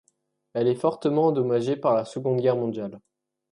[0.55, 2.99] Elle est fortement endommagée par la Seconde Guerre mondiale.